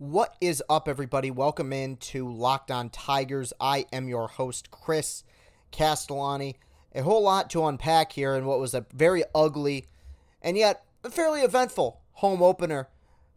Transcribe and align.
What 0.00 0.34
is 0.40 0.62
up, 0.66 0.88
everybody? 0.88 1.30
Welcome 1.30 1.74
in 1.74 1.98
to 1.98 2.26
Locked 2.26 2.70
On 2.70 2.88
Tigers. 2.88 3.52
I 3.60 3.84
am 3.92 4.08
your 4.08 4.28
host, 4.28 4.70
Chris 4.70 5.24
Castellani. 5.72 6.56
A 6.94 7.02
whole 7.02 7.22
lot 7.22 7.50
to 7.50 7.66
unpack 7.66 8.12
here 8.12 8.34
in 8.34 8.46
what 8.46 8.58
was 8.58 8.72
a 8.72 8.86
very 8.94 9.24
ugly 9.34 9.84
and 10.40 10.56
yet 10.56 10.86
fairly 11.10 11.42
eventful 11.42 12.00
home 12.12 12.42
opener 12.42 12.88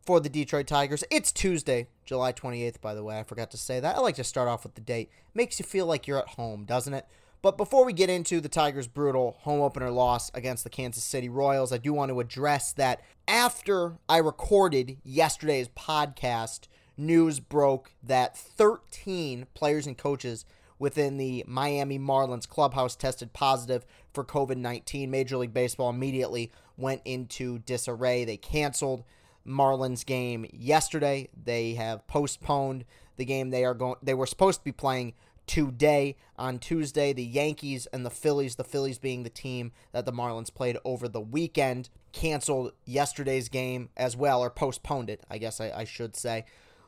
for 0.06 0.22
the 0.22 0.30
Detroit 0.30 0.66
Tigers. 0.66 1.04
It's 1.12 1.34
Tuesday, 1.34 1.90
July 2.06 2.32
28th, 2.32 2.80
by 2.80 2.94
the 2.94 3.04
way. 3.04 3.20
I 3.20 3.24
forgot 3.24 3.52
to 3.52 3.58
say 3.58 3.82
that. 3.82 3.98
I 3.98 4.00
like 4.00 4.16
to 4.16 4.24
start 4.24 4.48
off 4.48 4.64
with 4.64 4.76
the 4.76 4.80
date. 4.80 5.10
Makes 5.34 5.60
you 5.60 5.66
feel 5.66 5.86
like 5.86 6.08
you're 6.08 6.20
at 6.20 6.30
home, 6.30 6.64
doesn't 6.64 6.94
it? 6.94 7.06
But 7.44 7.58
before 7.58 7.84
we 7.84 7.92
get 7.92 8.10
into 8.10 8.40
the 8.40 8.48
Tigers' 8.48 8.88
brutal 8.88 9.36
home 9.42 9.60
opener 9.60 9.92
loss 9.92 10.32
against 10.34 10.64
the 10.64 10.70
Kansas 10.70 11.04
City 11.04 11.28
Royals, 11.28 11.74
I 11.74 11.78
do 11.78 11.92
want 11.92 12.10
to 12.10 12.22
address 12.22 12.72
that 12.72 13.02
after 13.28 13.98
I 14.08 14.20
recorded 14.20 14.96
yesterday's 15.04 15.68
podcast, 15.68 16.70
news 16.96 17.42
broke 17.42 17.92
that 18.02 18.38
13 18.38 19.48
players 19.56 19.86
and 19.86 19.98
coaches 19.98 20.46
within 20.80 21.18
the 21.18 21.44
Miami 21.46 22.00
Marlins 22.00 22.48
clubhouse 22.48 22.96
tested 22.96 23.34
positive 23.34 23.86
for 24.14 24.24
COVID 24.24 24.56
19. 24.56 25.12
Major 25.12 25.36
League 25.36 25.54
Baseball 25.54 25.90
immediately 25.90 26.50
went 26.78 27.02
into 27.04 27.60
disarray. 27.60 28.24
They 28.24 28.38
canceled 28.38 29.04
Marlins 29.46 30.06
game 30.06 30.46
yesterday. 30.54 31.28
They 31.44 31.74
have 31.74 32.08
postponed 32.08 32.86
the 33.18 33.26
game 33.26 33.50
they 33.50 33.66
are 33.66 33.74
going 33.74 33.96
they 34.02 34.14
were 34.14 34.26
supposed 34.26 34.62
to 34.62 34.64
be 34.64 34.72
playing 34.72 35.14
today 35.48 36.16
on 36.38 36.60
Tuesday. 36.60 37.14
The 37.14 37.24
Yankees 37.24 37.88
and 37.94 38.06
the 38.06 38.10
Phillies, 38.10 38.56
the 38.56 38.64
Phillies 38.64 38.98
being 38.98 39.24
the 39.24 39.30
team 39.30 39.72
that 39.92 40.06
the 40.06 40.12
Marlins 40.12 40.54
played 40.54 40.78
over 40.84 41.08
the 41.08 41.22
weekend, 41.22 41.90
canceled 42.12 42.74
yesterday's 42.86 43.50
game 43.50 43.90
as 43.98 44.16
well, 44.16 44.42
or 44.42 44.50
postponed 44.50 45.10
it, 45.10 45.24
I 45.30 45.38
guess 45.38 45.60
I, 45.60 45.72
I 45.72 45.84
should 45.84 46.16
say. 46.16 46.46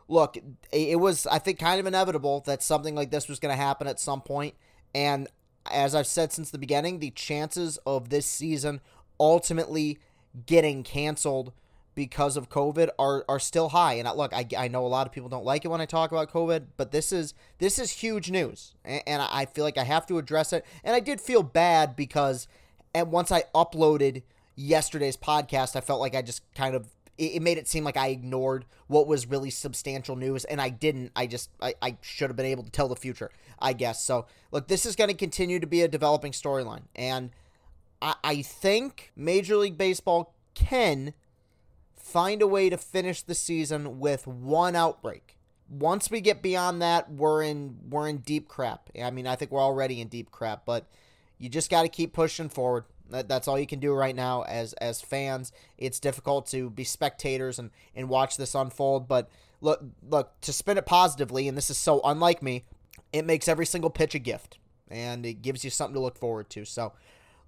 Look, 0.08 0.38
it 0.72 1.00
was, 1.00 1.26
I 1.28 1.40
think, 1.40 1.60
kind 1.60 1.80
of 1.80 1.88
inevitable 1.88 2.42
that 2.42 2.62
something 2.62 2.94
like 2.94 3.10
this 3.10 3.28
was 3.28 3.40
going 3.40 3.56
to 3.56 3.62
happen 3.62 3.88
at 3.88 4.00
some 4.00 4.22
point. 4.22 4.54
And 4.94 5.28
as 5.72 5.96
I've 5.96 6.08
said 6.08 6.32
since 6.32 6.52
the 6.52 6.58
beginning, 6.58 7.00
the 7.00 7.12
chances 7.12 7.78
of 7.86 8.10
this 8.10 8.26
season 8.26 8.82
ultimately 9.20 10.00
getting 10.46 10.84
canceled 10.84 11.54
because 11.96 12.36
of 12.36 12.50
COVID 12.50 12.90
are, 13.00 13.26
are 13.28 13.40
still 13.40 13.70
high. 13.70 13.94
And 13.94 14.08
I, 14.08 14.14
look, 14.14 14.34
I, 14.34 14.46
I 14.58 14.68
know 14.68 14.86
a 14.86 14.88
lot 14.88 15.08
of 15.08 15.14
people 15.14 15.30
don't 15.30 15.46
like 15.46 15.66
it 15.66 15.70
when 15.70 15.82
I 15.82 15.86
talk 15.86 16.12
about 16.12 16.32
COVID, 16.32 16.66
but 16.78 16.92
this 16.92 17.12
is 17.12 17.34
this 17.58 17.80
is 17.80 17.92
huge 17.92 18.30
news, 18.30 18.76
and, 18.84 19.02
and 19.08 19.22
I 19.22 19.46
feel 19.46 19.64
like 19.64 19.78
I 19.78 19.86
have 19.86 20.06
to 20.08 20.18
address 20.18 20.54
it. 20.54 20.66
And 20.84 20.96
I 20.96 21.00
did 21.00 21.22
feel 21.22 21.42
bad 21.42 21.96
because, 21.96 22.48
and 22.94 23.12
once 23.12 23.32
I 23.32 23.44
uploaded 23.56 24.24
yesterday's 24.56 25.18
podcast, 25.18 25.76
I 25.76 25.82
felt 25.82 26.02
like 26.02 26.16
I 26.16 26.22
just 26.22 26.42
kind 26.54 26.76
of 26.76 26.88
it, 27.18 27.42
made 27.42 27.58
it 27.58 27.68
seem 27.68 27.86
like 27.86 27.98
I 27.98 28.08
ignored 28.10 28.66
what 28.88 29.08
was 29.08 29.26
really 29.28 29.50
substantial 29.50 30.18
news, 30.18 30.44
and 30.44 30.62
I 30.62 30.70
didn't. 30.70 31.12
I 31.16 31.28
just 31.28 31.50
I, 31.62 31.76
I 31.82 31.98
should 32.02 32.30
have 32.30 32.36
been 32.36 32.46
able 32.46 32.64
to 32.64 32.72
tell 32.72 32.90
the 32.90 32.96
future, 32.96 33.32
I 33.58 33.72
guess. 33.72 34.04
So 34.04 34.26
look, 34.52 34.68
this 34.68 34.86
is 34.86 34.98
going 34.98 35.10
to 35.10 35.16
continue 35.16 35.62
to 35.62 35.68
be 35.68 35.82
a 35.82 35.88
developing 35.88 36.34
storyline, 36.34 36.84
and 36.94 37.32
I, 38.02 38.16
I 38.22 38.42
think 38.42 39.14
Major 39.16 39.56
League 39.56 39.78
Baseball 39.78 40.34
can 40.56 41.14
find 42.06 42.44
a 42.44 42.48
way 42.48 42.70
to 42.70 42.78
finish 42.78 43.24
the 43.24 43.34
season 43.34 44.00
with 44.00 44.28
one 44.28 44.76
outbreak. 44.76 45.38
Once 45.68 46.12
we 46.12 46.22
get 46.22 46.44
beyond 46.44 46.80
that, 46.80 47.12
we're 47.12 47.42
in 47.42 47.76
we're 47.90 48.08
in 48.08 48.18
deep 48.18 48.48
crap. 48.48 48.92
I 49.02 49.10
mean, 49.10 49.26
I 49.26 49.36
think 49.36 49.50
we're 49.50 49.60
already 49.60 50.00
in 50.00 50.08
deep 50.08 50.30
crap, 50.30 50.66
but 50.66 50.86
you 51.40 51.50
just 51.50 51.72
got 51.72 51.82
to 51.82 51.90
keep 51.90 52.14
pushing 52.14 52.50
forward. 52.50 52.84
That, 53.10 53.28
that's 53.28 53.48
all 53.48 53.60
you 53.60 53.66
can 53.66 53.80
do 53.80 53.92
right 53.92 54.16
now 54.16 54.44
as 54.44 54.74
as 54.74 55.02
fans. 55.02 55.52
It's 55.80 56.00
difficult 56.00 56.46
to 56.48 56.70
be 56.70 56.84
spectators 56.84 57.58
and 57.58 57.72
and 57.96 58.08
watch 58.08 58.38
this 58.38 58.54
unfold, 58.54 59.08
but 59.08 59.28
look 59.60 59.84
look 60.08 60.40
to 60.42 60.54
spin 60.54 60.78
it 60.78 60.86
positively, 60.86 61.48
and 61.48 61.58
this 61.58 61.72
is 61.72 61.78
so 61.78 62.02
unlike 62.04 62.44
me. 62.44 62.66
It 63.12 63.26
makes 63.26 63.48
every 63.48 63.66
single 63.66 63.90
pitch 63.90 64.14
a 64.14 64.20
gift, 64.20 64.60
and 64.90 65.26
it 65.26 65.42
gives 65.42 65.64
you 65.64 65.72
something 65.72 65.96
to 65.96 66.02
look 66.02 66.18
forward 66.18 66.50
to. 66.52 66.66
So, 66.66 66.94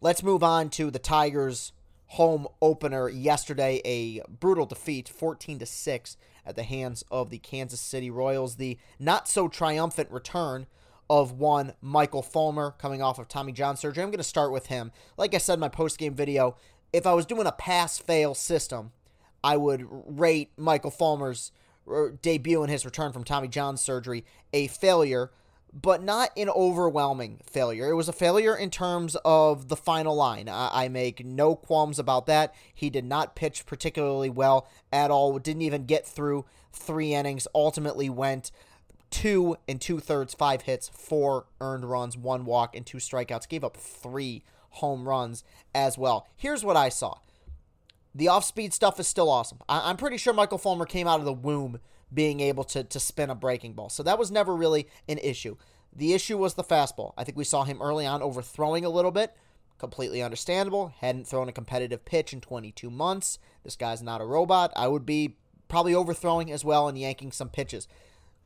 let's 0.01 0.23
move 0.23 0.43
on 0.43 0.69
to 0.71 0.89
the 0.89 0.99
Tigers 0.99 1.73
home 2.07 2.47
opener 2.61 3.09
yesterday, 3.09 3.81
a 3.85 4.21
brutal 4.27 4.65
defeat, 4.65 5.09
14 5.09 5.59
to 5.59 5.65
6 5.65 6.17
at 6.45 6.55
the 6.55 6.63
hands 6.63 7.03
of 7.11 7.29
the 7.29 7.37
Kansas 7.37 7.81
City 7.81 8.09
Royals. 8.09 8.55
The 8.55 8.77
not 8.99 9.27
so 9.27 9.47
triumphant 9.47 10.09
return 10.11 10.67
of 11.09 11.33
one 11.33 11.73
Michael 11.81 12.21
Fulmer 12.21 12.75
coming 12.77 13.01
off 13.01 13.19
of 13.19 13.27
Tommy 13.27 13.51
John 13.51 13.77
surgery. 13.77 14.03
I'm 14.03 14.09
going 14.09 14.17
to 14.17 14.23
start 14.23 14.51
with 14.51 14.67
him. 14.67 14.91
Like 15.17 15.33
I 15.33 15.37
said 15.37 15.55
in 15.55 15.59
my 15.59 15.69
post 15.69 15.97
game 15.97 16.13
video, 16.13 16.55
if 16.93 17.05
I 17.05 17.13
was 17.13 17.25
doing 17.25 17.47
a 17.47 17.51
pass 17.51 17.97
fail 17.97 18.33
system, 18.33 18.91
I 19.43 19.57
would 19.57 19.85
rate 19.89 20.51
Michael 20.57 20.91
Fulmer's 20.91 21.51
uh, 21.89 22.07
debut 22.21 22.61
and 22.61 22.71
his 22.71 22.85
return 22.85 23.13
from 23.13 23.23
Tommy 23.23 23.47
John 23.47 23.77
surgery 23.77 24.25
a 24.51 24.67
failure 24.67 25.31
but 25.79 26.01
not 26.01 26.31
an 26.35 26.49
overwhelming 26.49 27.39
failure. 27.43 27.89
It 27.89 27.95
was 27.95 28.09
a 28.09 28.13
failure 28.13 28.55
in 28.55 28.71
terms 28.71 29.15
of 29.23 29.67
the 29.67 29.75
final 29.75 30.15
line. 30.15 30.49
I, 30.49 30.85
I, 30.85 30.87
make 30.87 31.23
no 31.23 31.55
qualms 31.55 31.99
about 31.99 32.25
that. 32.25 32.55
He 32.73 32.89
did 32.89 33.05
not 33.05 33.35
pitch 33.35 33.65
particularly 33.65 34.29
well 34.29 34.67
at 34.91 35.11
all, 35.11 35.37
didn't 35.37 35.61
even 35.61 35.85
get 35.85 36.07
through 36.07 36.45
three 36.71 37.13
innings, 37.13 37.47
ultimately 37.53 38.09
went 38.09 38.51
two 39.11 39.57
and 39.67 39.79
two 39.79 39.99
thirds, 39.99 40.33
five 40.33 40.63
hits, 40.63 40.89
four 40.89 41.45
earned 41.61 41.89
runs, 41.89 42.17
one 42.17 42.45
walk, 42.45 42.75
and 42.75 42.85
two 42.85 42.97
strikeouts. 42.97 43.47
Gave 43.47 43.63
up 43.63 43.77
three 43.77 44.43
home 44.71 45.07
runs 45.07 45.43
as 45.75 45.97
well. 45.97 46.27
Here's 46.35 46.63
what 46.63 46.75
I 46.75 46.89
saw. 46.89 47.19
The 48.15 48.29
off 48.29 48.45
speed 48.45 48.73
stuff 48.73 48.99
is 48.99 49.07
still 49.07 49.29
awesome. 49.29 49.59
I- 49.69 49.89
I'm 49.89 49.97
pretty 49.97 50.17
sure 50.17 50.33
Michael 50.33 50.57
Fulmer 50.57 50.85
came 50.85 51.07
out 51.07 51.19
of 51.19 51.25
the 51.25 51.33
womb 51.33 51.79
being 52.13 52.39
able 52.39 52.63
to, 52.65 52.83
to 52.83 52.99
spin 52.99 53.29
a 53.29 53.35
breaking 53.35 53.73
ball. 53.73 53.89
So 53.89 54.03
that 54.03 54.19
was 54.19 54.31
never 54.31 54.55
really 54.55 54.87
an 55.07 55.17
issue. 55.17 55.57
The 55.95 56.13
issue 56.13 56.37
was 56.37 56.53
the 56.53 56.63
fastball. 56.63 57.13
I 57.17 57.23
think 57.23 57.37
we 57.37 57.43
saw 57.43 57.63
him 57.63 57.81
early 57.81 58.05
on 58.05 58.21
overthrowing 58.21 58.85
a 58.85 58.89
little 58.89 59.11
bit. 59.11 59.35
Completely 59.77 60.21
understandable. 60.21 60.93
Hadn't 60.99 61.27
thrown 61.27 61.49
a 61.49 61.53
competitive 61.53 62.05
pitch 62.05 62.33
in 62.33 62.41
22 62.41 62.89
months. 62.89 63.39
This 63.63 63.75
guy's 63.75 64.01
not 64.01 64.21
a 64.21 64.25
robot. 64.25 64.71
I 64.75 64.87
would 64.87 65.05
be 65.05 65.37
probably 65.67 65.93
overthrowing 65.93 66.51
as 66.51 66.63
well 66.63 66.87
and 66.87 66.97
yanking 66.97 67.31
some 67.31 67.49
pitches. 67.49 67.87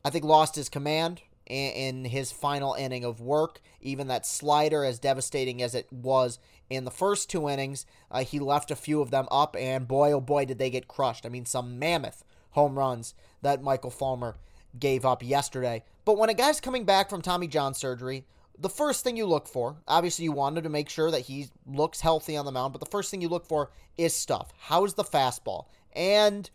I 0.04 0.10
think 0.10 0.24
lost 0.24 0.56
his 0.56 0.68
command 0.68 1.22
in 1.46 2.04
his 2.04 2.32
final 2.32 2.74
inning 2.74 3.04
of 3.04 3.20
work. 3.20 3.60
Even 3.80 4.08
that 4.08 4.26
slider, 4.26 4.84
as 4.84 4.98
devastating 4.98 5.62
as 5.62 5.74
it 5.74 5.92
was 5.92 6.38
in 6.70 6.84
the 6.84 6.90
first 6.90 7.30
two 7.30 7.48
innings, 7.48 7.86
uh, 8.10 8.24
he 8.24 8.38
left 8.38 8.70
a 8.70 8.76
few 8.76 9.00
of 9.00 9.10
them 9.10 9.26
up, 9.30 9.56
and 9.58 9.86
boy, 9.86 10.12
oh 10.12 10.20
boy, 10.20 10.44
did 10.44 10.58
they 10.58 10.70
get 10.70 10.88
crushed. 10.88 11.26
I 11.26 11.28
mean, 11.28 11.44
some 11.44 11.78
mammoth 11.78 12.24
home 12.52 12.78
runs 12.78 13.14
that 13.42 13.62
Michael 13.62 13.90
Fulmer 13.90 14.36
gave 14.78 15.04
up 15.04 15.22
yesterday. 15.22 15.84
But 16.04 16.16
when 16.16 16.30
a 16.30 16.34
guy's 16.34 16.60
coming 16.60 16.84
back 16.84 17.10
from 17.10 17.22
Tommy 17.22 17.46
John 17.46 17.74
surgery, 17.74 18.24
the 18.58 18.68
first 18.68 19.04
thing 19.04 19.16
you 19.16 19.26
look 19.26 19.48
for, 19.48 19.76
obviously, 19.88 20.24
you 20.24 20.32
wanted 20.32 20.64
to 20.64 20.70
make 20.70 20.88
sure 20.88 21.10
that 21.10 21.22
he 21.22 21.48
looks 21.66 22.00
healthy 22.00 22.36
on 22.36 22.44
the 22.44 22.52
mound, 22.52 22.72
but 22.72 22.80
the 22.80 22.90
first 22.90 23.10
thing 23.10 23.20
you 23.20 23.28
look 23.28 23.46
for 23.46 23.70
is 23.96 24.14
stuff. 24.14 24.52
How's 24.58 24.94
the 24.94 25.04
fastball? 25.04 25.66
And 25.94 26.48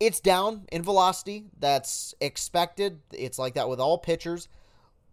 it's 0.00 0.20
down 0.20 0.62
in 0.72 0.82
velocity. 0.82 1.44
That's 1.58 2.14
expected. 2.20 3.00
It's 3.12 3.38
like 3.38 3.54
that 3.54 3.68
with 3.68 3.80
all 3.80 3.98
pitchers. 3.98 4.48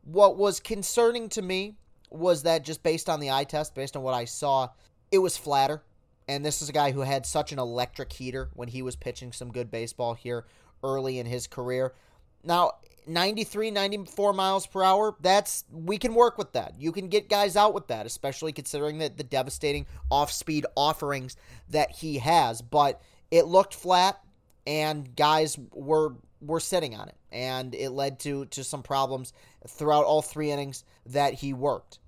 What 0.03 0.37
was 0.37 0.59
concerning 0.59 1.29
to 1.29 1.41
me 1.41 1.75
was 2.09 2.43
that 2.43 2.65
just 2.65 2.83
based 2.83 3.09
on 3.09 3.19
the 3.19 3.31
eye 3.31 3.43
test, 3.43 3.75
based 3.75 3.95
on 3.95 4.03
what 4.03 4.13
I 4.13 4.25
saw, 4.25 4.69
it 5.11 5.19
was 5.19 5.37
flatter. 5.37 5.83
And 6.31 6.45
this 6.45 6.61
is 6.61 6.69
a 6.69 6.71
guy 6.71 6.91
who 6.91 7.01
had 7.01 7.25
such 7.25 7.51
an 7.51 7.59
electric 7.59 8.13
heater 8.13 8.49
when 8.53 8.69
he 8.69 8.81
was 8.81 8.95
pitching 8.95 9.33
some 9.33 9.51
good 9.51 9.69
baseball 9.69 10.13
here 10.13 10.45
early 10.81 11.19
in 11.19 11.25
his 11.25 11.45
career. 11.45 11.93
Now, 12.41 12.75
93, 13.05 13.69
94 13.69 14.31
miles 14.31 14.65
per 14.65 14.81
hour, 14.81 15.13
that's 15.19 15.65
we 15.69 15.97
can 15.97 16.15
work 16.15 16.37
with 16.37 16.53
that. 16.53 16.75
You 16.79 16.93
can 16.93 17.09
get 17.09 17.27
guys 17.27 17.57
out 17.57 17.73
with 17.73 17.87
that, 17.87 18.05
especially 18.05 18.53
considering 18.53 18.99
that 18.99 19.17
the 19.17 19.25
devastating 19.25 19.87
off-speed 20.09 20.65
offerings 20.77 21.35
that 21.69 21.91
he 21.91 22.19
has, 22.19 22.61
but 22.61 23.01
it 23.29 23.47
looked 23.47 23.73
flat 23.73 24.17
and 24.65 25.13
guys 25.13 25.59
were 25.73 26.13
were 26.39 26.61
sitting 26.61 26.95
on 26.95 27.09
it 27.09 27.17
and 27.33 27.75
it 27.75 27.89
led 27.89 28.19
to 28.21 28.45
to 28.45 28.63
some 28.63 28.83
problems 28.83 29.33
throughout 29.67 30.05
all 30.05 30.21
three 30.21 30.49
innings 30.49 30.85
that 31.07 31.33
he 31.33 31.51
worked. 31.51 31.99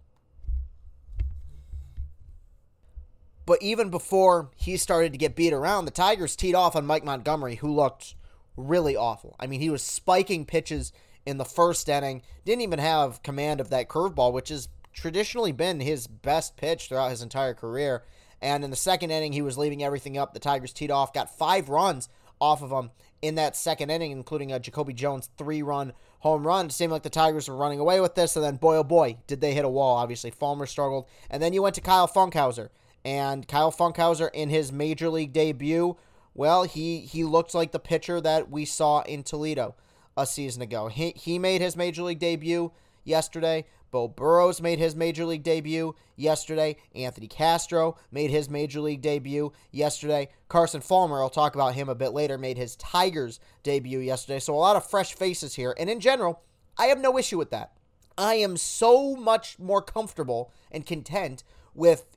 But 3.45 3.62
even 3.62 3.90
before 3.90 4.50
he 4.56 4.78
started 4.78 5.12
to 5.12 5.18
get 5.18 5.36
beat 5.36 5.54
around, 5.54 5.86
the 5.86 5.92
Tigers 5.92 6.36
teed 6.36 6.56
off 6.56 6.75
on 6.75 6.86
Mike 6.86 7.04
Montgomery, 7.04 7.56
who 7.56 7.74
looked 7.74 8.16
really 8.56 8.95
awful. 8.95 9.36
I 9.40 9.48
mean, 9.48 9.60
he 9.60 9.69
was 9.69 9.84
spiking 9.84 10.45
pitches 10.45 10.94
in 11.25 11.38
the 11.38 11.45
first 11.45 11.90
inning, 11.90 12.22
didn't 12.45 12.62
even 12.62 12.80
have 12.80 13.24
command 13.24 13.60
of 13.60 13.69
that 13.69 13.90
curveball, 13.90 14.34
which 14.34 14.50
has 14.50 14.69
traditionally 14.94 15.51
been 15.51 15.80
his 15.80 16.07
best 16.07 16.56
pitch 16.56 16.88
throughout 16.88 17.10
his 17.10 17.22
entire 17.22 17.54
career. 17.54 18.04
And 18.42 18.63
in 18.63 18.69
the 18.69 18.75
second 18.75 19.12
inning, 19.12 19.34
he 19.34 19.42
was 19.42 19.57
leaving 19.57 19.84
everything 19.84 20.18
up. 20.18 20.34
The 20.34 20.39
Tigers 20.39 20.74
teed 20.74 20.92
off, 20.92 21.13
got 21.13 21.38
five 21.38 21.69
runs 21.69 22.10
off 22.39 22.62
of 22.62 22.72
him 22.72 22.92
in 23.22 23.36
that 23.36 23.56
second 23.56 23.89
inning, 23.89 24.12
including 24.12 24.51
a 24.51 24.60
Jacoby 24.60 24.94
Jones 24.94 25.30
three 25.38 25.62
run 25.62 25.94
home 26.19 26.46
run. 26.46 26.66
It 26.66 26.74
seemed 26.74 26.92
like 26.92 27.04
the 27.04 27.10
Tigers 27.10 27.48
were 27.48 27.56
running 27.56 27.80
away 27.80 28.01
with 28.01 28.16
this, 28.16 28.36
and 28.36 28.44
then 28.44 28.57
boy 28.57 28.75
oh 28.75 28.84
boy, 28.84 29.18
did 29.28 29.39
they 29.39 29.54
hit 29.54 29.63
a 29.63 29.69
wall. 29.69 29.96
Obviously, 29.96 30.30
Fulmer 30.30 30.66
struggled. 30.66 31.07
And 31.30 31.42
then 31.42 31.54
you 31.54 31.62
went 31.62 31.75
to 31.75 31.81
Kyle 31.81 32.07
Funkhouser. 32.07 32.69
And 33.06 33.48
Kyle 33.48 33.72
Funkhouser 33.72 34.30
in 34.34 34.50
his 34.50 34.72
major 34.72 35.10
league 35.10 35.34
debut 35.34 35.98
Well, 36.34 36.64
he 36.64 37.00
he 37.00 37.24
looked 37.24 37.54
like 37.54 37.72
the 37.72 37.80
pitcher 37.80 38.20
that 38.22 38.50
we 38.50 38.66
saw 38.66 39.02
in 39.02 39.24
Toledo 39.24 39.76
a 40.18 40.26
season 40.26 40.62
ago. 40.62 40.88
He 40.88 41.14
he 41.16 41.40
made 41.40 41.62
his 41.62 41.76
major 41.76 42.04
league 42.04 42.20
debut 42.20 42.72
yesterday. 43.04 43.66
Beau 43.92 44.08
Burrows 44.08 44.60
made 44.60 44.80
his 44.80 44.96
major 44.96 45.24
league 45.24 45.44
debut 45.44 45.94
yesterday. 46.16 46.78
Anthony 46.96 47.28
Castro 47.28 47.96
made 48.12 48.32
his 48.32 48.50
major 48.50 48.82
league 48.82 49.02
debut 49.02 49.54
yesterday. 49.72 50.30
Carson 50.50 50.82
Fulmer, 50.82 51.22
I'll 51.22 51.30
talk 51.30 51.54
about 51.54 51.76
him 51.76 51.90
a 51.90 51.96
bit 51.96 52.12
later, 52.12 52.36
made 52.40 52.58
his 52.58 52.76
Tigers 52.76 53.40
debut 53.62 54.00
yesterday. 54.00 54.40
So 54.40 54.56
a 54.56 54.58
lot 54.58 54.76
of 54.76 54.90
fresh 54.90 55.14
faces 55.14 55.54
here. 55.54 55.76
And 55.78 55.92
in 55.92 56.00
general, 56.00 56.42
I 56.76 56.88
have 56.88 57.00
no 57.00 57.20
issue 57.20 57.38
with 57.38 57.52
that. 57.52 57.74
I 58.18 58.34
am 58.36 58.58
so 58.58 59.16
much 59.16 59.60
more 59.60 59.82
comfortable 59.84 60.52
and 60.72 60.88
content 60.88 61.44
with 61.76 62.12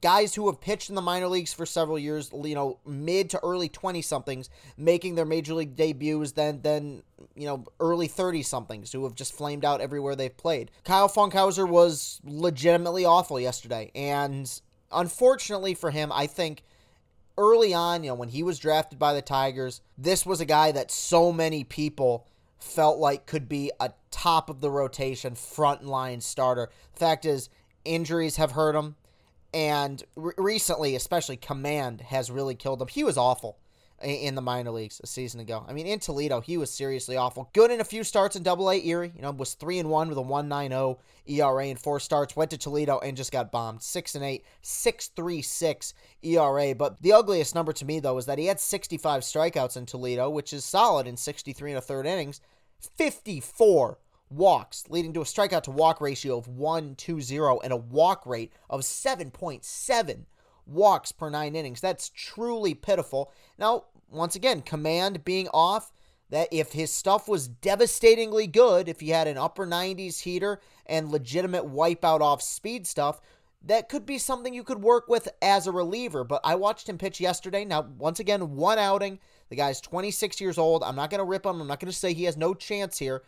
guys 0.00 0.34
who 0.34 0.46
have 0.46 0.60
pitched 0.60 0.88
in 0.88 0.94
the 0.94 1.02
minor 1.02 1.28
leagues 1.28 1.52
for 1.52 1.66
several 1.66 1.98
years, 1.98 2.30
you 2.32 2.54
know, 2.54 2.78
mid 2.86 3.30
to 3.30 3.40
early 3.42 3.68
20 3.68 4.02
somethings 4.02 4.50
making 4.76 5.14
their 5.14 5.24
major 5.24 5.54
league 5.54 5.76
debuts 5.76 6.32
than 6.32 6.62
than, 6.62 7.02
you 7.34 7.46
know, 7.46 7.64
early 7.80 8.08
30 8.08 8.42
somethings 8.42 8.92
who 8.92 9.04
have 9.04 9.14
just 9.14 9.32
flamed 9.32 9.64
out 9.64 9.80
everywhere 9.80 10.14
they've 10.14 10.36
played. 10.36 10.70
Kyle 10.84 11.08
Funkhouser 11.08 11.68
was 11.68 12.20
legitimately 12.24 13.04
awful 13.04 13.40
yesterday 13.40 13.90
and 13.94 14.60
unfortunately 14.92 15.74
for 15.74 15.90
him, 15.90 16.12
I 16.12 16.26
think 16.26 16.62
early 17.38 17.74
on, 17.74 18.02
you 18.02 18.10
know, 18.10 18.14
when 18.14 18.30
he 18.30 18.42
was 18.42 18.58
drafted 18.58 18.98
by 18.98 19.12
the 19.12 19.22
Tigers, 19.22 19.80
this 19.98 20.24
was 20.24 20.40
a 20.40 20.46
guy 20.46 20.72
that 20.72 20.90
so 20.90 21.32
many 21.32 21.64
people 21.64 22.26
felt 22.58 22.98
like 22.98 23.26
could 23.26 23.48
be 23.48 23.70
a 23.78 23.92
top 24.10 24.48
of 24.48 24.60
the 24.60 24.70
rotation 24.70 25.34
front 25.34 25.84
line 25.84 26.20
starter. 26.20 26.70
The 26.94 26.98
fact 26.98 27.24
is, 27.24 27.48
injuries 27.84 28.36
have 28.36 28.52
hurt 28.52 28.74
him, 28.74 28.96
and 29.56 30.04
re- 30.16 30.34
recently, 30.36 30.94
especially 30.94 31.38
command 31.38 32.02
has 32.02 32.30
really 32.30 32.54
killed 32.54 32.82
him. 32.82 32.88
He 32.88 33.02
was 33.02 33.16
awful 33.16 33.56
in 34.02 34.34
the 34.34 34.42
minor 34.42 34.70
leagues 34.70 35.00
a 35.02 35.06
season 35.06 35.40
ago. 35.40 35.64
I 35.66 35.72
mean, 35.72 35.86
in 35.86 35.98
Toledo, 35.98 36.42
he 36.42 36.58
was 36.58 36.70
seriously 36.70 37.16
awful. 37.16 37.48
Good 37.54 37.70
in 37.70 37.80
a 37.80 37.84
few 37.84 38.04
starts 38.04 38.36
in 38.36 38.42
Double 38.42 38.70
A 38.70 38.78
Erie. 38.84 39.14
You 39.16 39.22
know, 39.22 39.30
was 39.30 39.54
three 39.54 39.78
and 39.78 39.88
one 39.88 40.10
with 40.10 40.18
a 40.18 40.22
one 40.22 40.48
nine 40.50 40.74
oh 40.74 40.98
zero 41.26 41.54
ERA 41.54 41.68
in 41.68 41.78
four 41.78 42.00
starts. 42.00 42.36
Went 42.36 42.50
to 42.50 42.58
Toledo 42.58 42.98
and 42.98 43.16
just 43.16 43.32
got 43.32 43.50
bombed. 43.50 43.82
Six 43.82 44.14
and 44.14 44.22
eight, 44.22 44.44
six 44.60 45.08
three 45.08 45.40
six 45.40 45.94
ERA. 46.22 46.74
But 46.74 47.00
the 47.00 47.14
ugliest 47.14 47.54
number 47.54 47.72
to 47.72 47.84
me 47.86 47.98
though 47.98 48.14
was 48.14 48.26
that 48.26 48.38
he 48.38 48.44
had 48.44 48.60
sixty 48.60 48.98
five 48.98 49.22
strikeouts 49.22 49.78
in 49.78 49.86
Toledo, 49.86 50.28
which 50.28 50.52
is 50.52 50.66
solid 50.66 51.06
in 51.06 51.16
sixty 51.16 51.54
three 51.54 51.70
and 51.70 51.78
a 51.78 51.80
third 51.80 52.04
innings. 52.04 52.42
Fifty 52.78 53.40
four 53.40 53.96
walks, 54.30 54.84
leading 54.88 55.12
to 55.14 55.20
a 55.20 55.24
strikeout 55.24 55.62
to 55.64 55.70
walk 55.70 56.00
ratio 56.00 56.36
of 56.36 56.48
1.20 56.48 57.60
and 57.62 57.72
a 57.72 57.76
walk 57.76 58.26
rate 58.26 58.52
of 58.68 58.80
7.7 58.80 60.24
walks 60.66 61.12
per 61.12 61.30
nine 61.30 61.54
innings. 61.54 61.80
That's 61.80 62.08
truly 62.08 62.74
pitiful. 62.74 63.32
Now, 63.58 63.84
once 64.10 64.34
again, 64.34 64.62
command 64.62 65.24
being 65.24 65.48
off, 65.54 65.92
that 66.30 66.48
if 66.50 66.72
his 66.72 66.92
stuff 66.92 67.28
was 67.28 67.46
devastatingly 67.46 68.48
good, 68.48 68.88
if 68.88 69.00
he 69.00 69.10
had 69.10 69.28
an 69.28 69.38
upper 69.38 69.66
90s 69.66 70.20
heater 70.20 70.60
and 70.84 71.10
legitimate 71.10 71.64
wipeout 71.64 72.20
off 72.20 72.42
speed 72.42 72.86
stuff, 72.86 73.20
that 73.62 73.88
could 73.88 74.04
be 74.04 74.18
something 74.18 74.52
you 74.52 74.64
could 74.64 74.82
work 74.82 75.08
with 75.08 75.28
as 75.40 75.66
a 75.66 75.72
reliever. 75.72 76.24
But 76.24 76.40
I 76.44 76.56
watched 76.56 76.88
him 76.88 76.98
pitch 76.98 77.20
yesterday. 77.20 77.64
Now, 77.64 77.86
once 77.98 78.20
again, 78.20 78.56
one 78.56 78.78
outing. 78.78 79.18
The 79.48 79.56
guy's 79.56 79.80
26 79.80 80.40
years 80.40 80.58
old. 80.58 80.82
I'm 80.82 80.96
not 80.96 81.10
going 81.10 81.20
to 81.20 81.24
rip 81.24 81.46
him. 81.46 81.60
I'm 81.60 81.68
not 81.68 81.80
going 81.80 81.90
to 81.90 81.96
say 81.96 82.12
he 82.12 82.24
has 82.24 82.36
no 82.36 82.54
chance 82.54 82.98
here. 82.98 83.22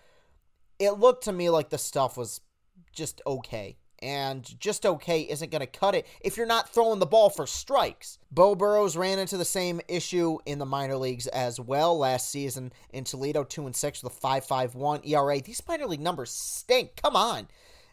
It 0.78 0.92
looked 0.92 1.24
to 1.24 1.32
me 1.32 1.50
like 1.50 1.70
the 1.70 1.78
stuff 1.78 2.16
was 2.16 2.40
just 2.92 3.20
okay 3.26 3.76
and 4.00 4.58
just 4.60 4.86
okay 4.86 5.22
isn't 5.22 5.50
going 5.50 5.60
to 5.60 5.66
cut 5.66 5.94
it 5.94 6.06
if 6.20 6.36
you're 6.36 6.46
not 6.46 6.68
throwing 6.68 7.00
the 7.00 7.06
ball 7.06 7.30
for 7.30 7.46
strikes. 7.46 8.18
Beau 8.30 8.54
Burrows 8.54 8.96
ran 8.96 9.18
into 9.18 9.36
the 9.36 9.44
same 9.44 9.80
issue 9.88 10.38
in 10.46 10.58
the 10.58 10.66
minor 10.66 10.96
leagues 10.96 11.26
as 11.28 11.58
well 11.58 11.98
last 11.98 12.30
season 12.30 12.72
in 12.90 13.04
Toledo, 13.04 13.44
2 13.44 13.66
and 13.66 13.74
6 13.74 14.02
with 14.02 14.12
a 14.12 14.20
5.51 14.20 15.06
ERA. 15.08 15.40
These 15.40 15.62
minor 15.66 15.86
league 15.86 16.00
numbers 16.00 16.30
stink. 16.30 16.96
Come 17.02 17.16
on. 17.16 17.48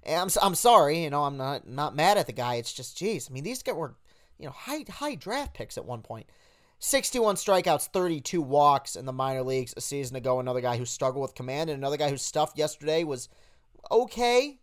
I'm 0.08 0.30
I'm 0.42 0.54
sorry, 0.56 1.04
you 1.04 1.10
know, 1.10 1.24
I'm 1.24 1.38
not 1.38 1.68
not 1.68 1.96
mad 1.96 2.20
at 2.20 2.28
the 2.28 2.32
guy. 2.32 2.56
It's 2.56 2.74
just 2.74 2.96
geez. 2.96 3.28
I 3.28 3.34
mean, 3.34 3.44
these 3.44 3.64
guys 3.64 3.76
were, 3.76 3.96
you 4.38 4.46
know, 4.46 4.52
high 4.52 4.86
high 4.88 5.16
draft 5.16 5.56
picks 5.56 5.80
at 5.80 5.86
one 5.86 6.04
point. 6.04 6.28
61 6.80 7.36
strikeouts, 7.36 7.88
32 7.88 8.42
walks 8.42 8.96
in 8.96 9.06
the 9.06 9.14
minor 9.14 9.44
leagues 9.44 9.74
a 9.78 9.82
season 9.82 10.16
ago. 10.16 10.40
Another 10.40 10.62
guy 10.62 10.78
who 10.78 10.86
struggled 10.86 11.22
with 11.22 11.36
command, 11.36 11.70
and 11.70 11.78
another 11.78 11.98
guy 11.98 12.10
whose 12.10 12.22
stuff 12.22 12.52
yesterday 12.56 13.04
was 13.04 13.30
okay 13.90 14.60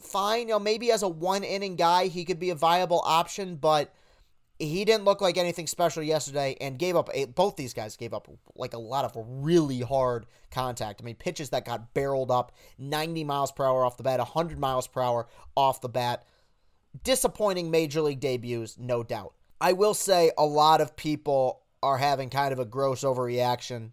fine. 0.00 0.42
You 0.42 0.54
know, 0.54 0.58
maybe 0.58 0.90
as 0.90 1.02
a 1.02 1.08
one 1.08 1.44
inning 1.44 1.76
guy, 1.76 2.06
he 2.06 2.24
could 2.24 2.38
be 2.38 2.50
a 2.50 2.54
viable 2.54 3.02
option, 3.04 3.56
but 3.56 3.92
he 4.58 4.84
didn't 4.84 5.04
look 5.04 5.20
like 5.20 5.36
anything 5.36 5.66
special 5.66 6.02
yesterday 6.02 6.56
and 6.60 6.78
gave 6.78 6.96
up 6.96 7.08
a, 7.14 7.26
both 7.26 7.56
these 7.56 7.74
guys 7.74 7.96
gave 7.96 8.12
up 8.12 8.28
like 8.56 8.74
a 8.74 8.78
lot 8.78 9.04
of 9.04 9.12
really 9.16 9.80
hard 9.80 10.26
contact. 10.50 11.00
I 11.00 11.04
mean, 11.04 11.14
pitches 11.14 11.50
that 11.50 11.64
got 11.64 11.94
barreled 11.94 12.30
up 12.30 12.52
90 12.78 13.24
miles 13.24 13.52
per 13.52 13.64
hour 13.64 13.84
off 13.84 13.96
the 13.96 14.02
bat, 14.02 14.18
100 14.18 14.58
miles 14.58 14.86
per 14.86 15.00
hour 15.00 15.28
off 15.56 15.80
the 15.80 15.88
bat. 15.88 16.24
Disappointing 17.04 17.70
major 17.70 18.00
league 18.00 18.20
debuts, 18.20 18.76
no 18.78 19.02
doubt. 19.02 19.34
I 19.60 19.72
will 19.72 19.94
say 19.94 20.30
a 20.38 20.46
lot 20.46 20.80
of 20.80 20.96
people 20.96 21.62
are 21.82 21.98
having 21.98 22.30
kind 22.30 22.52
of 22.52 22.58
a 22.58 22.64
gross 22.64 23.02
overreaction 23.02 23.90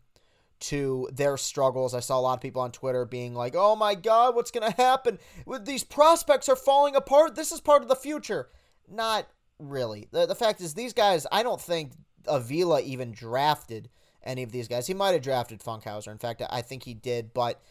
to 0.59 1.09
their 1.11 1.37
struggles. 1.37 1.93
I 1.93 1.99
saw 1.99 2.19
a 2.19 2.21
lot 2.21 2.33
of 2.35 2.41
people 2.41 2.61
on 2.61 2.71
Twitter 2.71 3.05
being 3.05 3.33
like, 3.33 3.55
"Oh 3.55 3.75
my 3.75 3.95
god, 3.95 4.35
what's 4.35 4.51
going 4.51 4.71
to 4.71 4.77
happen? 4.77 5.19
These 5.61 5.83
prospects 5.83 6.49
are 6.49 6.55
falling 6.55 6.95
apart. 6.95 7.35
This 7.35 7.51
is 7.51 7.61
part 7.61 7.81
of 7.81 7.87
the 7.87 7.95
future." 7.95 8.49
Not 8.87 9.27
really. 9.59 10.07
The, 10.11 10.25
the 10.25 10.35
fact 10.35 10.61
is 10.61 10.73
these 10.73 10.93
guys, 10.93 11.25
I 11.31 11.43
don't 11.43 11.61
think 11.61 11.93
Avila 12.27 12.81
even 12.81 13.11
drafted 13.11 13.89
any 14.23 14.43
of 14.43 14.51
these 14.51 14.67
guys. 14.67 14.87
He 14.87 14.93
might 14.93 15.11
have 15.11 15.21
drafted 15.21 15.59
Funkhouser. 15.59 16.11
In 16.11 16.17
fact, 16.17 16.41
I 16.49 16.61
think 16.61 16.83
he 16.83 16.93
did, 16.93 17.33
but 17.33 17.61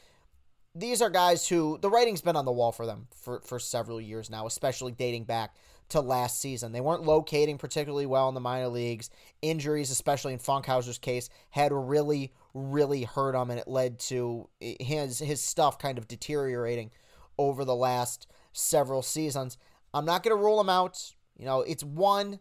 these 0.74 1.00
are 1.00 1.10
guys 1.10 1.48
who 1.48 1.78
the 1.80 1.90
writing's 1.90 2.20
been 2.20 2.36
on 2.36 2.44
the 2.44 2.52
wall 2.52 2.72
for 2.72 2.86
them 2.86 3.06
for, 3.14 3.40
for 3.40 3.58
several 3.58 4.00
years 4.00 4.30
now, 4.30 4.46
especially 4.46 4.92
dating 4.92 5.24
back 5.24 5.54
to 5.90 6.00
last 6.00 6.40
season. 6.40 6.72
They 6.72 6.80
weren't 6.80 7.04
locating 7.04 7.58
particularly 7.58 8.06
well 8.06 8.28
in 8.28 8.34
the 8.34 8.40
minor 8.40 8.68
leagues. 8.68 9.10
Injuries, 9.42 9.90
especially 9.90 10.32
in 10.32 10.38
Funkhouser's 10.38 10.98
case, 10.98 11.28
had 11.50 11.72
really, 11.72 12.32
really 12.54 13.04
hurt 13.04 13.34
him, 13.34 13.50
and 13.50 13.58
it 13.58 13.68
led 13.68 13.98
to 14.00 14.48
his 14.60 15.18
his 15.18 15.42
stuff 15.42 15.78
kind 15.78 15.98
of 15.98 16.08
deteriorating 16.08 16.90
over 17.38 17.64
the 17.64 17.74
last 17.74 18.26
several 18.52 19.02
seasons. 19.02 19.58
I'm 19.92 20.04
not 20.04 20.22
going 20.22 20.36
to 20.36 20.42
rule 20.42 20.60
him 20.60 20.68
out. 20.68 21.14
You 21.36 21.44
know, 21.44 21.60
it's 21.60 21.84
one 21.84 22.40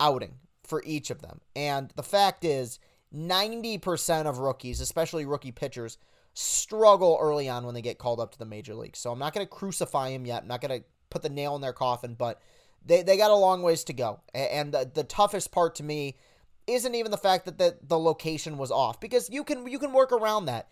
outing 0.00 0.34
for 0.62 0.82
each 0.86 1.10
of 1.10 1.22
them, 1.22 1.40
and 1.54 1.92
the 1.96 2.02
fact 2.02 2.44
is, 2.44 2.78
90% 3.14 4.26
of 4.26 4.38
rookies, 4.38 4.80
especially 4.80 5.24
rookie 5.24 5.52
pitchers, 5.52 5.98
struggle 6.34 7.16
early 7.20 7.48
on 7.48 7.64
when 7.64 7.74
they 7.74 7.82
get 7.82 7.98
called 7.98 8.20
up 8.20 8.32
to 8.32 8.38
the 8.38 8.44
major 8.44 8.74
leagues. 8.74 8.98
So 8.98 9.12
I'm 9.12 9.18
not 9.18 9.32
going 9.32 9.46
to 9.46 9.50
crucify 9.50 10.10
him 10.10 10.26
yet. 10.26 10.42
I'm 10.42 10.48
not 10.48 10.60
going 10.60 10.80
to 10.80 10.86
put 11.10 11.22
the 11.22 11.28
nail 11.28 11.54
in 11.54 11.62
their 11.62 11.72
coffin, 11.72 12.14
but 12.14 12.40
they, 12.84 13.02
they 13.02 13.16
got 13.16 13.30
a 13.30 13.36
long 13.36 13.62
ways 13.62 13.84
to 13.84 13.92
go. 13.92 14.20
And 14.34 14.72
the, 14.72 14.90
the 14.92 15.04
toughest 15.04 15.52
part 15.52 15.76
to 15.76 15.82
me 15.82 16.16
isn't 16.66 16.94
even 16.94 17.10
the 17.10 17.16
fact 17.18 17.44
that 17.44 17.58
the, 17.58 17.76
the 17.82 17.98
location 17.98 18.56
was 18.56 18.70
off 18.70 19.00
because 19.00 19.28
you 19.30 19.44
can 19.44 19.66
you 19.66 19.78
can 19.78 19.92
work 19.92 20.12
around 20.12 20.46
that. 20.46 20.68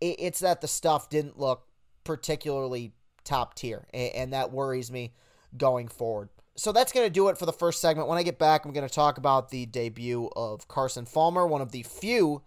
It, 0.00 0.16
it's 0.18 0.40
that 0.40 0.60
the 0.60 0.68
stuff 0.68 1.08
didn't 1.08 1.38
look 1.38 1.66
particularly 2.04 2.92
top 3.24 3.54
tier, 3.54 3.86
and, 3.92 4.14
and 4.14 4.32
that 4.32 4.52
worries 4.52 4.90
me 4.90 5.12
going 5.56 5.88
forward. 5.88 6.28
So 6.54 6.70
that's 6.70 6.92
going 6.92 7.06
to 7.06 7.12
do 7.12 7.28
it 7.28 7.38
for 7.38 7.46
the 7.46 7.52
first 7.52 7.80
segment. 7.80 8.08
When 8.08 8.18
I 8.18 8.22
get 8.22 8.38
back, 8.38 8.64
I'm 8.64 8.72
going 8.72 8.86
to 8.86 8.94
talk 8.94 9.16
about 9.16 9.50
the 9.50 9.64
debut 9.64 10.28
of 10.36 10.68
Carson 10.68 11.06
Fulmer, 11.06 11.46
one 11.46 11.62
of 11.62 11.72
the 11.72 11.82
few 11.82 12.42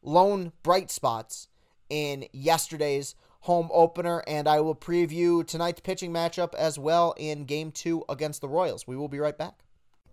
lone 0.00 0.52
bright 0.62 0.90
spots 0.90 1.48
in 1.90 2.26
yesterday's 2.32 3.16
home 3.40 3.68
opener, 3.72 4.22
and 4.26 4.48
I 4.48 4.60
will 4.60 4.74
preview 4.74 5.46
tonight's 5.46 5.80
pitching 5.80 6.12
matchup 6.12 6.54
as 6.54 6.78
well 6.78 7.14
in 7.16 7.44
game 7.44 7.70
two 7.70 8.04
against 8.08 8.40
the 8.40 8.48
Royals. 8.48 8.86
We 8.86 8.96
will 8.96 9.08
be 9.08 9.20
right 9.20 9.36
back. 9.36 9.54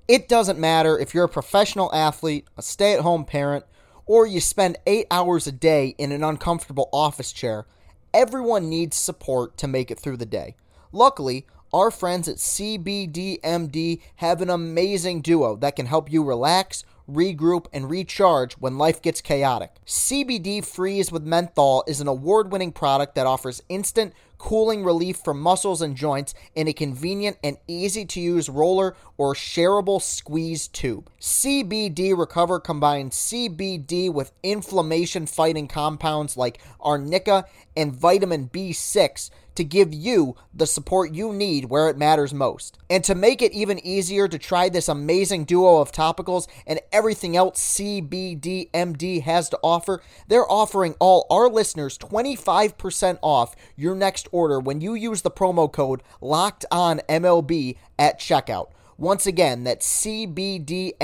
It 0.08 0.29
doesn't 0.29 0.60
matter 0.60 1.00
if 1.00 1.13
you're 1.13 1.25
a 1.25 1.29
professional 1.29 1.94
athlete, 1.94 2.48
a 2.58 2.62
stay 2.62 2.94
at 2.94 3.01
home 3.01 3.25
parent, 3.25 3.65
or 4.05 4.27
you 4.27 4.39
spend 4.39 4.77
eight 4.86 5.08
hours 5.10 5.48
a 5.48 5.51
day 5.51 5.96
in 5.98 6.12
an 6.12 6.24
uncomfortable 6.24 6.89
office 6.94 7.32
chair, 7.32 7.65
everyone 8.13 8.70
needs 8.70 8.96
support 8.96 9.58
to 9.58 9.67
make 9.67 9.89
it 9.89 10.00
through 10.00 10.17
the 10.17 10.25
day. 10.25 10.55
Luckily, 10.91 11.48
our 11.74 11.91
friends 11.91 12.27
at 12.27 12.38
CBDMD 12.38 14.00
have 14.17 14.41
an 14.41 14.50
amazing 14.50 15.22
duo 15.22 15.55
that 15.58 15.75
can 15.75 15.88
help 15.88 16.12
you 16.12 16.24
relax 16.24 16.86
regroup, 17.09 17.67
and 17.74 17.89
recharge 17.89 18.53
when 18.53 18.77
life 18.77 19.01
gets 19.01 19.21
chaotic. 19.21 19.75
CBD 19.85 20.65
Freeze 20.65 21.12
with 21.12 21.24
Menthol 21.24 21.83
is 21.88 22.01
an 22.01 22.07
award 22.07 22.51
winning 22.51 22.71
product 22.71 23.15
that 23.15 23.27
offers 23.27 23.62
instant 23.69 24.13
cooling 24.45 24.83
relief 24.83 25.17
for 25.17 25.33
muscles 25.33 25.81
and 25.81 25.95
joints 25.95 26.35
in 26.53 26.67
a 26.67 26.73
convenient 26.73 27.35
and 27.43 27.57
easy 27.67 28.05
to 28.05 28.21
use 28.21 28.47
roller 28.47 28.95
or 29.17 29.33
shareable 29.33 29.99
squeeze 29.99 30.67
tube. 30.67 31.09
CBD 31.19 32.15
Recover 32.15 32.59
combines 32.59 33.15
CBD 33.15 34.13
with 34.13 34.31
inflammation 34.43 35.25
fighting 35.25 35.67
compounds 35.67 36.37
like 36.37 36.61
arnica 36.79 37.45
and 37.75 37.91
vitamin 37.91 38.47
B6 38.47 39.31
to 39.55 39.63
give 39.63 39.93
you 39.93 40.35
the 40.53 40.67
support 40.67 41.13
you 41.13 41.33
need 41.33 41.65
where 41.65 41.89
it 41.89 41.97
matters 41.97 42.33
most. 42.33 42.77
And 42.89 43.03
to 43.05 43.15
make 43.15 43.41
it 43.41 43.53
even 43.53 43.79
easier 43.85 44.27
to 44.27 44.37
try 44.37 44.69
this 44.69 44.89
amazing 44.89 45.45
duo 45.45 45.77
of 45.77 45.91
topicals 45.91 46.47
and 46.67 46.79
everything 46.91 47.35
else 47.35 47.59
CBDMD 47.75 49.21
has 49.23 49.49
to 49.49 49.59
offer, 49.63 50.01
they're 50.27 50.49
offering 50.49 50.95
all 50.99 51.25
our 51.29 51.49
listeners 51.49 51.97
25% 51.97 53.17
off 53.21 53.55
your 53.75 53.95
next 53.95 54.27
order 54.36 54.60
when 54.60 54.82
you 54.82 54.94
use 54.94 55.22
the 55.22 55.32
promo 55.32 55.72
code 55.72 56.04
locked 56.20 56.65
on 56.70 57.00
MLB 57.08 57.77
at 57.98 58.20
checkout. 58.20 58.68
Once 58.98 59.25
again, 59.25 59.63
that's 59.65 60.06
cbdmd.com, 60.06 60.96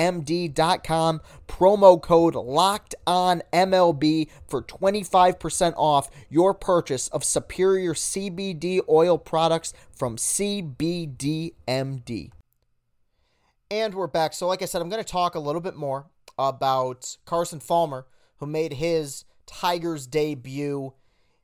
promo 1.47 2.01
code 2.01 2.35
locked 2.35 2.95
on 3.05 3.41
MLB 3.51 4.29
for 4.47 4.61
25% 4.61 5.73
off 5.75 6.09
your 6.29 6.53
purchase 6.53 7.09
of 7.09 7.23
superior 7.23 7.93
CBD 7.93 8.79
oil 8.87 9.17
products 9.17 9.73
from 9.93 10.15
CBDMD. 10.15 11.51
And 13.69 13.93
we're 13.93 14.07
back. 14.07 14.33
So, 14.33 14.47
like 14.47 14.61
I 14.61 14.65
said, 14.65 14.81
I'm 14.81 14.89
going 14.89 15.03
to 15.03 15.09
talk 15.09 15.35
a 15.35 15.39
little 15.39 15.61
bit 15.61 15.75
more 15.75 16.07
about 16.37 17.17
Carson 17.25 17.59
Fulmer, 17.59 18.05
who 18.37 18.45
made 18.45 18.73
his 18.73 19.25
Tigers 19.45 20.07
debut 20.07 20.93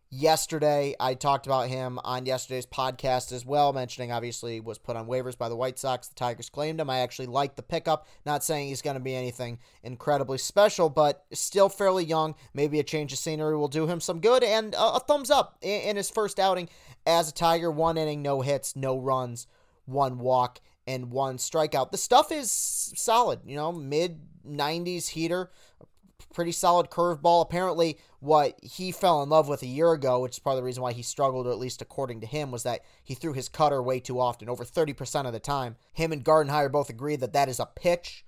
yesterday. 0.09 0.95
I 0.99 1.13
talked 1.13 1.45
about 1.45 1.69
him 1.69 1.99
on 2.03 2.25
yesterday's 2.25 2.65
podcast 2.65 3.31
as 3.31 3.45
well, 3.45 3.73
mentioning 3.73 4.11
obviously 4.11 4.59
was 4.59 4.77
put 4.77 4.95
on 4.95 5.07
waivers 5.07 5.37
by 5.37 5.49
the 5.49 5.55
White 5.55 5.77
Sox. 5.79 6.07
The 6.07 6.15
Tigers 6.15 6.49
claimed 6.49 6.79
him. 6.79 6.89
I 6.89 6.99
actually 6.99 7.27
like 7.27 7.55
the 7.55 7.63
pickup. 7.63 8.07
Not 8.25 8.43
saying 8.43 8.69
he's 8.69 8.81
going 8.81 8.95
to 8.95 9.01
be 9.01 9.15
anything 9.15 9.59
incredibly 9.83 10.37
special, 10.37 10.89
but 10.89 11.25
still 11.33 11.69
fairly 11.69 12.05
young. 12.05 12.35
Maybe 12.53 12.79
a 12.79 12.83
change 12.83 13.13
of 13.13 13.19
scenery 13.19 13.57
will 13.57 13.67
do 13.67 13.87
him 13.87 13.99
some 13.99 14.19
good. 14.19 14.43
And 14.43 14.73
a, 14.73 14.95
a 14.95 14.99
thumbs 14.99 15.29
up 15.29 15.57
in, 15.61 15.81
in 15.81 15.95
his 15.95 16.09
first 16.09 16.39
outing 16.39 16.69
as 17.05 17.29
a 17.29 17.33
Tiger. 17.33 17.71
One 17.71 17.97
inning, 17.97 18.21
no 18.21 18.41
hits, 18.41 18.75
no 18.75 18.97
runs, 18.97 19.47
one 19.85 20.19
walk, 20.19 20.59
and 20.85 21.11
one 21.11 21.37
strikeout. 21.37 21.91
The 21.91 21.97
stuff 21.97 22.31
is 22.31 22.49
solid, 22.51 23.41
you 23.45 23.55
know, 23.55 23.71
mid 23.71 24.21
90s 24.47 25.09
heater 25.09 25.51
pretty 26.33 26.51
solid 26.51 26.89
curveball. 26.89 27.41
Apparently, 27.41 27.97
what 28.19 28.59
he 28.62 28.91
fell 28.91 29.24
in 29.24 29.29
love 29.29 29.47
with 29.47 29.62
a 29.63 29.67
year 29.67 29.91
ago, 29.91 30.19
which 30.19 30.33
is 30.33 30.39
part 30.39 30.53
of 30.53 30.57
the 30.57 30.63
reason 30.63 30.83
why 30.83 30.93
he 30.93 31.01
struggled, 31.01 31.47
or 31.47 31.51
at 31.51 31.57
least 31.57 31.81
according 31.81 32.21
to 32.21 32.27
him, 32.27 32.51
was 32.51 32.63
that 32.63 32.81
he 33.03 33.13
threw 33.13 33.33
his 33.33 33.50
cutter 33.50 33.81
way 33.81 34.00
too 34.00 34.19
often, 34.19 34.50
over 34.50 34.63
30% 34.63 35.25
of 35.25 35.33
the 35.33 35.39
time. 35.39 35.75
Him 35.93 36.12
and 36.12 36.24
Gardenhire 36.24 36.71
both 36.71 36.89
agree 36.89 37.15
that 37.15 37.33
that 37.33 37.50
is 37.50 37.59
a 37.59 37.65
pitch 37.65 38.24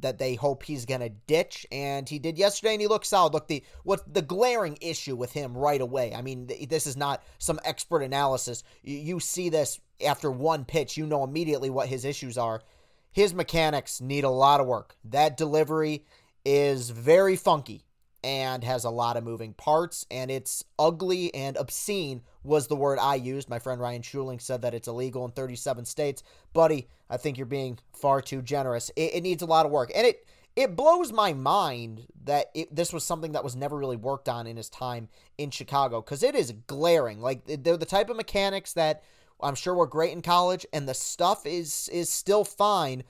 that 0.00 0.18
they 0.18 0.34
hope 0.34 0.62
he's 0.62 0.84
gonna 0.84 1.08
ditch, 1.08 1.66
and 1.72 2.08
he 2.08 2.18
did 2.18 2.36
yesterday, 2.36 2.74
and 2.74 2.80
he 2.82 2.86
looked 2.86 3.06
solid. 3.06 3.32
Look, 3.32 3.48
the 3.48 3.64
what 3.84 4.12
the 4.12 4.22
glaring 4.22 4.76
issue 4.80 5.16
with 5.16 5.32
him 5.32 5.56
right 5.56 5.80
away. 5.80 6.14
I 6.14 6.20
mean, 6.20 6.50
this 6.68 6.86
is 6.86 6.96
not 6.96 7.22
some 7.38 7.58
expert 7.64 8.02
analysis. 8.02 8.64
You 8.82 9.18
see 9.18 9.48
this 9.48 9.80
after 10.04 10.30
one 10.30 10.64
pitch, 10.64 10.96
you 10.96 11.06
know 11.06 11.24
immediately 11.24 11.70
what 11.70 11.88
his 11.88 12.04
issues 12.04 12.36
are. 12.36 12.62
His 13.10 13.32
mechanics 13.32 14.00
need 14.00 14.24
a 14.24 14.30
lot 14.30 14.60
of 14.60 14.66
work. 14.66 14.94
That 15.04 15.38
delivery 15.38 16.04
is 16.50 16.88
very 16.88 17.36
funky 17.36 17.84
and 18.24 18.64
has 18.64 18.84
a 18.84 18.90
lot 18.90 19.18
of 19.18 19.22
moving 19.22 19.52
parts 19.52 20.06
and 20.10 20.30
it's 20.30 20.64
ugly 20.78 21.32
and 21.34 21.58
obscene 21.58 22.22
was 22.42 22.68
the 22.68 22.74
word 22.74 22.98
I 22.98 23.16
used. 23.16 23.50
My 23.50 23.58
friend 23.58 23.78
Ryan 23.78 24.00
Schuling 24.00 24.40
said 24.40 24.62
that 24.62 24.72
it's 24.72 24.88
illegal 24.88 25.26
in 25.26 25.32
37 25.32 25.84
states. 25.84 26.22
Buddy, 26.54 26.88
I 27.10 27.18
think 27.18 27.36
you're 27.36 27.44
being 27.44 27.78
far 27.92 28.22
too 28.22 28.40
generous. 28.40 28.90
It, 28.96 29.16
it 29.16 29.22
needs 29.22 29.42
a 29.42 29.46
lot 29.46 29.66
of 29.66 29.72
work. 29.72 29.92
And 29.94 30.06
it 30.06 30.26
it 30.56 30.74
blows 30.74 31.12
my 31.12 31.34
mind 31.34 32.06
that 32.24 32.46
it, 32.54 32.74
this 32.74 32.94
was 32.94 33.04
something 33.04 33.32
that 33.32 33.44
was 33.44 33.54
never 33.54 33.76
really 33.76 33.98
worked 33.98 34.28
on 34.28 34.46
in 34.46 34.56
his 34.56 34.70
time 34.70 35.10
in 35.36 35.50
Chicago 35.50 36.00
because 36.00 36.22
it 36.22 36.34
is 36.34 36.54
glaring. 36.66 37.20
Like 37.20 37.42
they're 37.44 37.76
the 37.76 37.84
type 37.84 38.08
of 38.08 38.16
mechanics 38.16 38.72
that 38.72 39.02
I'm 39.38 39.54
sure 39.54 39.74
were 39.74 39.86
great 39.86 40.12
in 40.12 40.22
college 40.22 40.64
and 40.72 40.88
the 40.88 40.94
stuff 40.94 41.44
is 41.44 41.90
is 41.92 42.08
still 42.08 42.44
fine, 42.44 43.04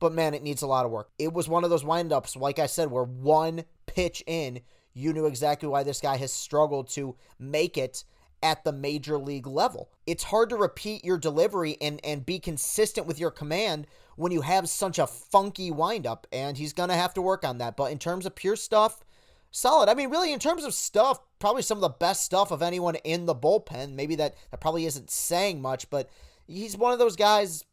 but 0.00 0.12
man, 0.12 0.34
it 0.34 0.42
needs 0.42 0.62
a 0.62 0.66
lot 0.66 0.84
of 0.84 0.90
work. 0.90 1.10
It 1.18 1.32
was 1.32 1.48
one 1.48 1.64
of 1.64 1.70
those 1.70 1.84
windups, 1.84 2.36
like 2.36 2.58
I 2.58 2.66
said, 2.66 2.90
where 2.90 3.04
one 3.04 3.64
pitch 3.86 4.22
in, 4.26 4.60
you 4.94 5.12
knew 5.12 5.26
exactly 5.26 5.68
why 5.68 5.82
this 5.82 6.00
guy 6.00 6.16
has 6.16 6.32
struggled 6.32 6.88
to 6.90 7.16
make 7.38 7.76
it 7.76 8.04
at 8.42 8.64
the 8.64 8.72
major 8.72 9.18
league 9.18 9.46
level. 9.46 9.90
It's 10.06 10.24
hard 10.24 10.50
to 10.50 10.56
repeat 10.56 11.04
your 11.04 11.18
delivery 11.18 11.76
and, 11.80 12.00
and 12.04 12.24
be 12.24 12.38
consistent 12.38 13.06
with 13.06 13.18
your 13.18 13.30
command 13.30 13.86
when 14.16 14.32
you 14.32 14.42
have 14.42 14.68
such 14.68 14.98
a 14.98 15.06
funky 15.06 15.70
windup, 15.70 16.26
and 16.32 16.56
he's 16.56 16.72
going 16.72 16.88
to 16.88 16.94
have 16.94 17.14
to 17.14 17.22
work 17.22 17.44
on 17.44 17.58
that. 17.58 17.76
But 17.76 17.92
in 17.92 17.98
terms 17.98 18.26
of 18.26 18.34
pure 18.34 18.56
stuff, 18.56 19.04
solid. 19.50 19.88
I 19.88 19.94
mean, 19.94 20.10
really, 20.10 20.32
in 20.32 20.38
terms 20.38 20.64
of 20.64 20.74
stuff, 20.74 21.20
probably 21.38 21.62
some 21.62 21.78
of 21.78 21.82
the 21.82 21.88
best 21.88 22.24
stuff 22.24 22.50
of 22.50 22.62
anyone 22.62 22.96
in 22.96 23.26
the 23.26 23.34
bullpen. 23.34 23.94
Maybe 23.94 24.16
that, 24.16 24.34
that 24.50 24.60
probably 24.60 24.86
isn't 24.86 25.10
saying 25.10 25.60
much, 25.62 25.88
but 25.90 26.08
he's 26.46 26.76
one 26.76 26.92
of 26.92 26.98
those 26.98 27.16
guys 27.16 27.64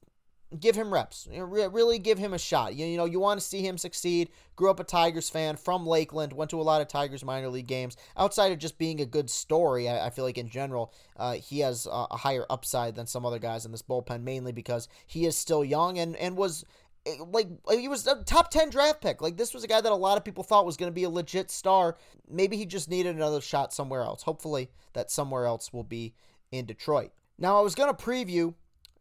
give 0.59 0.75
him 0.75 0.93
reps. 0.93 1.27
You 1.31 1.39
know, 1.39 1.45
really 1.45 1.99
give 1.99 2.17
him 2.17 2.33
a 2.33 2.37
shot. 2.37 2.75
You, 2.75 2.85
you 2.85 2.97
know, 2.97 3.05
you 3.05 3.19
want 3.19 3.39
to 3.39 3.45
see 3.45 3.61
him 3.61 3.77
succeed. 3.77 4.29
Grew 4.55 4.69
up 4.69 4.79
a 4.79 4.83
Tigers 4.83 5.29
fan 5.29 5.55
from 5.55 5.85
Lakeland. 5.85 6.33
Went 6.33 6.51
to 6.51 6.61
a 6.61 6.63
lot 6.63 6.81
of 6.81 6.87
Tigers 6.87 7.23
minor 7.23 7.49
league 7.49 7.67
games. 7.67 7.97
Outside 8.17 8.51
of 8.51 8.59
just 8.59 8.77
being 8.77 9.01
a 9.01 9.05
good 9.05 9.29
story, 9.29 9.89
I, 9.89 10.07
I 10.07 10.09
feel 10.09 10.25
like 10.25 10.37
in 10.37 10.49
general, 10.49 10.93
uh, 11.17 11.33
he 11.33 11.59
has 11.59 11.85
a, 11.85 12.07
a 12.11 12.17
higher 12.17 12.45
upside 12.49 12.95
than 12.95 13.07
some 13.07 13.25
other 13.25 13.39
guys 13.39 13.65
in 13.65 13.71
this 13.71 13.81
bullpen, 13.81 14.23
mainly 14.23 14.51
because 14.51 14.87
he 15.07 15.25
is 15.25 15.37
still 15.37 15.63
young 15.63 15.97
and 15.97 16.15
and 16.17 16.37
was 16.37 16.63
eh, 17.05 17.15
like 17.31 17.47
he 17.71 17.87
was 17.87 18.05
a 18.07 18.23
top 18.23 18.49
10 18.51 18.69
draft 18.69 19.01
pick. 19.01 19.21
Like 19.21 19.37
this 19.37 19.53
was 19.53 19.63
a 19.63 19.67
guy 19.67 19.81
that 19.81 19.91
a 19.91 19.95
lot 19.95 20.17
of 20.17 20.23
people 20.23 20.43
thought 20.43 20.65
was 20.65 20.77
going 20.77 20.91
to 20.91 20.95
be 20.95 21.03
a 21.03 21.09
legit 21.09 21.51
star. 21.51 21.97
Maybe 22.29 22.57
he 22.57 22.65
just 22.65 22.89
needed 22.89 23.15
another 23.15 23.41
shot 23.41 23.73
somewhere 23.73 24.01
else. 24.01 24.23
Hopefully 24.23 24.69
that 24.93 25.11
somewhere 25.11 25.45
else 25.45 25.73
will 25.73 25.83
be 25.83 26.13
in 26.51 26.65
Detroit. 26.65 27.11
Now 27.37 27.57
I 27.57 27.61
was 27.61 27.75
going 27.75 27.93
to 27.93 28.01
preview 28.01 28.53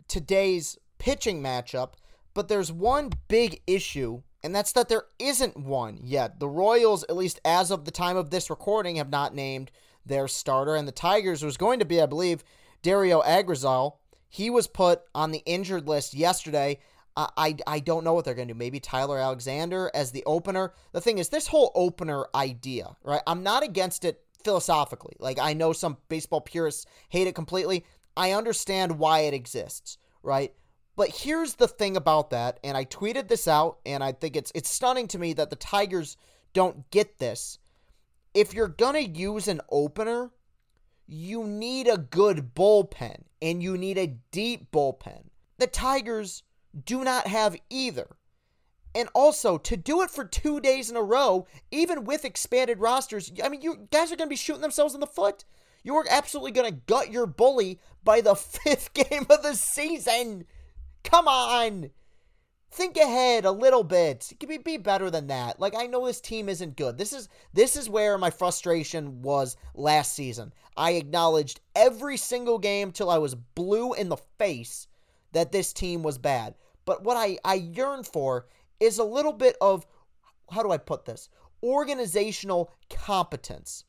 today's 0.09 0.79
pitching 1.05 1.43
matchup, 1.43 1.93
but 2.33 2.49
there's 2.49 2.73
one 2.73 3.11
big 3.29 3.61
issue, 3.67 4.23
and 4.43 4.55
that's 4.55 4.73
that 4.73 4.89
there 4.89 5.05
isn't 5.19 5.55
one 5.55 5.99
yet. 6.03 6.41
The 6.41 6.49
Royals, 6.49 7.05
at 7.11 7.17
least 7.17 7.41
as 7.45 7.71
of 7.71 7.85
the 7.85 7.91
time 7.91 8.17
of 8.17 8.31
this 8.31 8.49
recording, 8.49 8.97
have 8.97 9.11
not 9.11 9.35
named 9.35 9.71
their 10.07 10.27
starter, 10.27 10.75
and 10.75 10.89
the 10.89 10.93
Tigers 10.93 11.45
was 11.45 11.59
going 11.59 11.79
to 11.79 11.85
be, 11.85 12.01
I 12.01 12.07
believe, 12.07 12.43
Dario 12.81 13.21
Agrazal. 13.21 13.97
He 14.31 14.49
was 14.49 14.67
put 14.67 15.03
on 15.15 15.31
the 15.31 15.43
injured 15.45 15.87
list 15.87 16.15
yesterday. 16.15 16.79
I, 17.15 17.29
I, 17.37 17.57
I 17.67 17.81
don't 17.81 18.03
know 18.03 18.15
what 18.15 18.25
they're 18.25 18.33
going 18.33 18.49
to 18.49 18.55
do. 18.55 18.59
Maybe 18.59 18.81
Tyler 18.81 19.19
Alexander 19.19 19.91
as 19.93 20.11
the 20.11 20.25
opener. 20.25 20.73
The 20.93 21.03
thing 21.03 21.19
is, 21.19 21.29
this 21.29 21.49
whole 21.49 21.71
opener 21.75 22.25
idea, 22.35 22.97
right? 23.05 23.21
I'm 23.27 23.43
not 23.43 23.63
against 23.63 24.07
it 24.07 24.23
philosophically. 24.43 25.17
Like, 25.19 25.39
I 25.39 25.53
know 25.53 25.75
some 25.75 25.99
baseball 26.09 26.41
purists 26.41 26.87
hate 27.11 27.27
it 27.27 27.35
completely. 27.35 27.85
I 28.17 28.33
understand 28.33 28.99
why 28.99 29.21
it 29.21 29.35
exists, 29.35 29.99
right? 30.23 30.55
But 30.97 31.11
here's 31.11 31.55
the 31.55 31.69
thing 31.69 31.97
about 31.97 32.31
that, 32.31 32.61
and 32.63 32.77
I 32.77 32.85
tweeted 32.85 33.29
this 33.29 33.49
out, 33.49 33.79
and 33.85 34.03
I 34.05 34.13
think 34.13 34.37
it's 34.37 34.53
it's 34.55 34.71
stunning 34.71 35.09
to 35.09 35.19
me 35.19 35.33
that 35.33 35.51
the 35.51 35.57
Tigers 35.57 36.17
don't 36.53 36.89
get 36.91 37.19
this. 37.19 37.59
If 38.33 38.55
you're 38.55 38.69
gonna 38.69 39.01
use 39.01 39.49
an 39.49 39.61
opener, 39.71 40.31
you 41.07 41.45
need 41.45 41.89
a 41.89 41.99
good 41.99 42.55
bullpen, 42.55 43.25
and 43.43 43.63
you 43.63 43.77
need 43.77 43.99
a 43.99 44.17
deep 44.31 44.71
bullpen. 44.71 45.25
The 45.59 45.67
Tigers 45.67 46.43
do 46.85 47.05
not 47.05 47.27
have 47.27 47.57
either. 47.71 48.17
And 48.95 49.09
also, 49.13 49.59
to 49.59 49.77
do 49.77 50.03
it 50.03 50.11
for 50.11 50.25
two 50.25 50.61
days 50.61 50.89
in 50.89 50.97
a 50.97 51.03
row, 51.03 51.47
even 51.73 52.05
with 52.05 52.25
expanded 52.25 52.79
rosters, 52.79 53.33
I 53.43 53.49
mean, 53.49 53.61
you 53.61 53.89
guys 53.91 54.13
are 54.13 54.17
going 54.17 54.29
to 54.29 54.33
be 54.33 54.37
shooting 54.37 54.63
themselves 54.63 54.95
in 54.95 55.01
the 55.01 55.07
foot. 55.07 55.45
You 55.83 55.97
are 55.97 56.05
absolutely 56.09 56.53
going 56.53 56.73
to 56.73 56.81
gut 56.87 57.11
your 57.11 57.27
bully 57.27 57.81
by 58.05 58.21
the 58.21 58.35
fifth 58.37 58.95
game 58.95 59.27
of 59.29 59.43
the 59.43 59.55
season. 59.55 60.45
Come 61.05 61.29
on. 61.29 61.91
Think 62.71 62.97
ahead 62.97 63.45
a 63.45 63.53
little 63.53 63.85
bit. 63.85 64.33
It 64.33 64.49
Be, 64.49 64.59
be 64.59 64.79
better 64.79 65.09
than 65.09 65.29
that. 65.29 65.61
Like 65.61 65.77
I 65.77 65.87
know 65.87 66.07
this 66.07 66.21
team 66.21 66.49
isn't 66.49 66.77
good. 66.77 66.99
This 66.99 67.13
is 67.13 67.29
this 67.53 67.77
is 67.77 67.89
where 67.89 68.19
my 68.19 68.31
frustration 68.31 69.23
was 69.23 69.57
last 69.77 70.15
season. 70.15 70.53
I 70.77 70.93
acknowledged 70.93 71.61
every 71.77 72.17
single 72.17 72.59
game 72.59 72.91
till 72.91 73.11
I 73.11 73.19
was 73.19 73.37
blue 73.37 73.93
in 73.95 74.09
the 74.09 74.17
face 74.39 74.89
that 75.31 75.53
this 75.53 75.73
team 75.73 76.03
was 76.03 76.19
bad. 76.19 76.57
But 76.85 77.05
what 77.05 77.17
I, 77.17 77.39
I 77.45 77.55
yearn 77.55 78.03
for 78.03 78.47
is 78.81 78.99
a 78.99 79.05
little 79.05 79.33
bit 79.33 79.57
of 79.61 79.87
how 80.51 80.63
do 80.63 80.73
I 80.73 80.79
put 80.79 81.05
this? 81.05 81.29
Organizational 81.63 82.73
competence. 82.91 83.85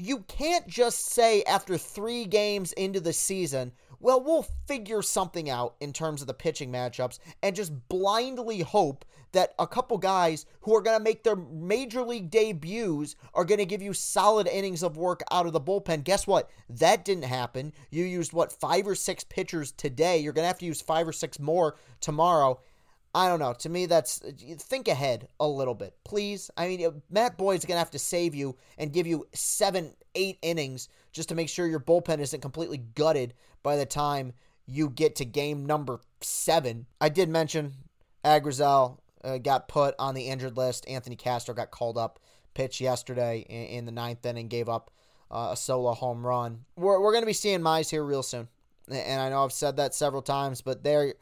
You 0.00 0.20
can't 0.28 0.66
just 0.66 1.06
say 1.12 1.42
after 1.42 1.76
three 1.76 2.24
games 2.24 2.72
into 2.72 3.00
the 3.00 3.12
season, 3.12 3.72
well, 4.00 4.22
we'll 4.22 4.46
figure 4.66 5.02
something 5.02 5.50
out 5.50 5.74
in 5.80 5.92
terms 5.92 6.22
of 6.22 6.26
the 6.26 6.32
pitching 6.32 6.72
matchups 6.72 7.18
and 7.42 7.54
just 7.54 7.88
blindly 7.88 8.60
hope 8.60 9.04
that 9.32 9.54
a 9.58 9.66
couple 9.66 9.98
guys 9.98 10.46
who 10.62 10.74
are 10.74 10.80
going 10.80 10.98
to 10.98 11.04
make 11.04 11.22
their 11.22 11.36
major 11.36 12.02
league 12.02 12.30
debuts 12.30 13.14
are 13.34 13.44
going 13.44 13.58
to 13.58 13.66
give 13.66 13.82
you 13.82 13.92
solid 13.92 14.48
innings 14.48 14.82
of 14.82 14.96
work 14.96 15.22
out 15.30 15.46
of 15.46 15.52
the 15.52 15.60
bullpen. 15.60 16.02
Guess 16.02 16.26
what? 16.26 16.50
That 16.70 17.04
didn't 17.04 17.24
happen. 17.24 17.72
You 17.90 18.04
used, 18.04 18.32
what, 18.32 18.50
five 18.50 18.88
or 18.88 18.94
six 18.94 19.22
pitchers 19.22 19.70
today. 19.72 20.18
You're 20.18 20.32
going 20.32 20.44
to 20.44 20.48
have 20.48 20.58
to 20.60 20.66
use 20.66 20.80
five 20.80 21.06
or 21.06 21.12
six 21.12 21.38
more 21.38 21.76
tomorrow. 22.00 22.58
I 23.14 23.28
don't 23.28 23.40
know. 23.40 23.54
To 23.54 23.68
me, 23.68 23.86
that's 23.86 24.18
think 24.58 24.86
ahead 24.86 25.28
a 25.40 25.48
little 25.48 25.74
bit, 25.74 25.94
please. 26.04 26.50
I 26.56 26.68
mean, 26.68 27.02
Matt 27.10 27.36
Boyd's 27.36 27.64
gonna 27.64 27.78
have 27.78 27.90
to 27.90 27.98
save 27.98 28.34
you 28.34 28.56
and 28.78 28.92
give 28.92 29.06
you 29.06 29.26
seven, 29.32 29.94
eight 30.14 30.38
innings 30.42 30.88
just 31.12 31.28
to 31.30 31.34
make 31.34 31.48
sure 31.48 31.66
your 31.66 31.80
bullpen 31.80 32.20
isn't 32.20 32.40
completely 32.40 32.78
gutted 32.78 33.34
by 33.62 33.76
the 33.76 33.86
time 33.86 34.32
you 34.66 34.88
get 34.88 35.16
to 35.16 35.24
game 35.24 35.66
number 35.66 36.00
seven. 36.20 36.86
I 37.00 37.08
did 37.08 37.28
mention 37.28 37.74
Agrazal 38.24 38.98
uh, 39.24 39.38
got 39.38 39.68
put 39.68 39.94
on 39.98 40.14
the 40.14 40.28
injured 40.28 40.56
list. 40.56 40.88
Anthony 40.88 41.16
Castro 41.16 41.54
got 41.54 41.72
called 41.72 41.98
up, 41.98 42.20
pitched 42.54 42.80
yesterday 42.80 43.44
in, 43.48 43.78
in 43.78 43.84
the 43.86 43.92
ninth 43.92 44.24
inning, 44.24 44.46
gave 44.46 44.68
up 44.68 44.92
uh, 45.30 45.50
a 45.52 45.56
solo 45.56 45.94
home 45.94 46.24
run. 46.24 46.64
We're, 46.76 47.00
we're 47.00 47.12
to 47.22 47.26
be 47.26 47.32
seeing 47.32 47.60
Mize 47.60 47.90
here 47.90 48.04
real 48.04 48.22
soon, 48.22 48.48
and 48.88 49.20
I 49.20 49.30
know 49.30 49.44
I've 49.44 49.52
said 49.52 49.76
that 49.76 49.94
several 49.94 50.22
times, 50.22 50.60
but 50.62 50.84
they're 50.84 51.14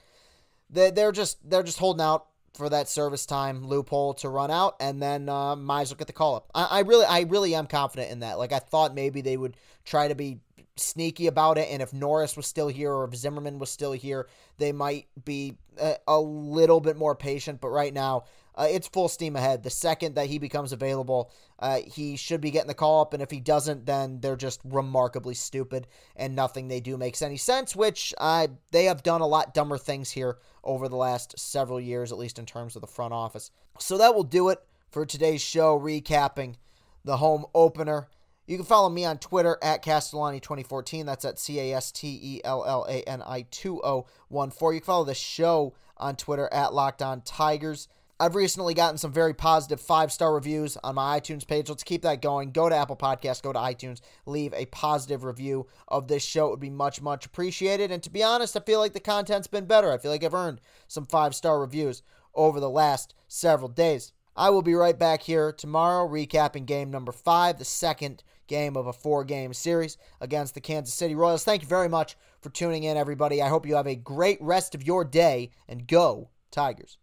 they 0.70 0.90
they're 0.90 1.12
just 1.12 1.38
they're 1.48 1.62
just 1.62 1.78
holding 1.78 2.04
out 2.04 2.26
for 2.54 2.68
that 2.68 2.88
service 2.88 3.24
time 3.24 3.66
loophole 3.66 4.14
to 4.14 4.28
run 4.28 4.50
out, 4.50 4.76
and 4.80 5.00
then 5.00 5.28
uh, 5.28 5.52
as 5.52 5.90
well 5.90 5.96
get 5.96 6.06
the 6.06 6.12
call 6.12 6.36
up. 6.36 6.50
I, 6.54 6.64
I 6.64 6.80
really 6.80 7.06
I 7.06 7.20
really 7.20 7.54
am 7.54 7.66
confident 7.66 8.10
in 8.10 8.20
that. 8.20 8.38
Like 8.38 8.52
I 8.52 8.58
thought 8.58 8.94
maybe 8.94 9.20
they 9.20 9.36
would 9.36 9.56
try 9.84 10.08
to 10.08 10.14
be 10.14 10.40
sneaky 10.76 11.26
about 11.26 11.58
it, 11.58 11.68
and 11.70 11.80
if 11.80 11.92
Norris 11.92 12.36
was 12.36 12.46
still 12.46 12.68
here 12.68 12.92
or 12.92 13.04
if 13.04 13.14
Zimmermann 13.14 13.58
was 13.58 13.70
still 13.70 13.92
here, 13.92 14.28
they 14.58 14.72
might 14.72 15.06
be 15.24 15.56
a, 15.80 15.96
a 16.06 16.20
little 16.20 16.80
bit 16.80 16.96
more 16.96 17.14
patient. 17.14 17.60
But 17.60 17.68
right 17.68 17.94
now, 17.94 18.24
uh, 18.58 18.66
it's 18.68 18.88
full 18.88 19.08
steam 19.08 19.36
ahead. 19.36 19.62
The 19.62 19.70
second 19.70 20.16
that 20.16 20.26
he 20.26 20.38
becomes 20.38 20.72
available, 20.72 21.30
uh, 21.60 21.80
he 21.86 22.16
should 22.16 22.40
be 22.40 22.50
getting 22.50 22.66
the 22.66 22.74
call 22.74 23.00
up, 23.00 23.14
and 23.14 23.22
if 23.22 23.30
he 23.30 23.38
doesn't, 23.38 23.86
then 23.86 24.20
they're 24.20 24.36
just 24.36 24.60
remarkably 24.64 25.34
stupid, 25.34 25.86
and 26.16 26.34
nothing 26.34 26.66
they 26.66 26.80
do 26.80 26.96
makes 26.96 27.22
any 27.22 27.36
sense. 27.36 27.76
Which 27.76 28.12
uh, 28.18 28.48
they 28.72 28.86
have 28.86 29.04
done 29.04 29.20
a 29.20 29.26
lot 29.26 29.54
dumber 29.54 29.78
things 29.78 30.10
here 30.10 30.38
over 30.64 30.88
the 30.88 30.96
last 30.96 31.38
several 31.38 31.80
years, 31.80 32.10
at 32.10 32.18
least 32.18 32.38
in 32.38 32.46
terms 32.46 32.74
of 32.74 32.80
the 32.80 32.88
front 32.88 33.14
office. 33.14 33.52
So 33.78 33.96
that 33.98 34.14
will 34.14 34.24
do 34.24 34.48
it 34.48 34.58
for 34.90 35.06
today's 35.06 35.40
show, 35.40 35.78
recapping 35.78 36.56
the 37.04 37.18
home 37.18 37.46
opener. 37.54 38.08
You 38.48 38.56
can 38.56 38.66
follow 38.66 38.88
me 38.88 39.04
on 39.04 39.18
Twitter 39.18 39.56
at 39.62 39.84
Castellani2014. 39.84 41.06
That's 41.06 41.24
at 41.24 41.38
C 41.38 41.60
A 41.60 41.76
S 41.76 41.92
T 41.92 42.18
E 42.20 42.40
L 42.42 42.64
L 42.66 42.86
A 42.88 43.02
N 43.02 43.22
I 43.22 43.42
2014. 43.50 44.74
You 44.74 44.80
can 44.80 44.86
follow 44.86 45.04
the 45.04 45.14
show 45.14 45.74
on 45.96 46.16
Twitter 46.16 46.48
at 46.52 46.72
Locked 46.72 47.02
On 47.02 47.20
Tigers. 47.20 47.88
I've 48.20 48.34
recently 48.34 48.74
gotten 48.74 48.98
some 48.98 49.12
very 49.12 49.32
positive 49.32 49.80
five 49.80 50.10
star 50.10 50.34
reviews 50.34 50.76
on 50.82 50.96
my 50.96 51.20
iTunes 51.20 51.46
page. 51.46 51.68
Let's 51.68 51.84
keep 51.84 52.02
that 52.02 52.20
going. 52.20 52.50
Go 52.50 52.68
to 52.68 52.74
Apple 52.74 52.96
Podcasts, 52.96 53.42
go 53.42 53.52
to 53.52 53.58
iTunes, 53.60 54.00
leave 54.26 54.52
a 54.54 54.66
positive 54.66 55.22
review 55.22 55.68
of 55.86 56.08
this 56.08 56.24
show. 56.24 56.48
It 56.48 56.50
would 56.50 56.60
be 56.60 56.68
much, 56.68 57.00
much 57.00 57.26
appreciated. 57.26 57.92
And 57.92 58.02
to 58.02 58.10
be 58.10 58.24
honest, 58.24 58.56
I 58.56 58.60
feel 58.60 58.80
like 58.80 58.92
the 58.92 58.98
content's 58.98 59.46
been 59.46 59.66
better. 59.66 59.92
I 59.92 59.98
feel 59.98 60.10
like 60.10 60.24
I've 60.24 60.34
earned 60.34 60.60
some 60.88 61.06
five 61.06 61.32
star 61.32 61.60
reviews 61.60 62.02
over 62.34 62.58
the 62.58 62.68
last 62.68 63.14
several 63.28 63.68
days. 63.68 64.12
I 64.34 64.50
will 64.50 64.62
be 64.62 64.74
right 64.74 64.98
back 64.98 65.22
here 65.22 65.52
tomorrow, 65.52 66.08
recapping 66.08 66.66
game 66.66 66.90
number 66.90 67.12
five, 67.12 67.58
the 67.58 67.64
second 67.64 68.24
game 68.48 68.76
of 68.76 68.88
a 68.88 68.92
four 68.92 69.22
game 69.22 69.54
series 69.54 69.96
against 70.20 70.54
the 70.54 70.60
Kansas 70.60 70.94
City 70.94 71.14
Royals. 71.14 71.44
Thank 71.44 71.62
you 71.62 71.68
very 71.68 71.88
much 71.88 72.16
for 72.40 72.50
tuning 72.50 72.82
in, 72.82 72.96
everybody. 72.96 73.40
I 73.40 73.48
hope 73.48 73.64
you 73.64 73.76
have 73.76 73.86
a 73.86 73.94
great 73.94 74.38
rest 74.40 74.74
of 74.74 74.84
your 74.84 75.04
day 75.04 75.50
and 75.68 75.86
go, 75.86 76.30
Tigers. 76.50 76.98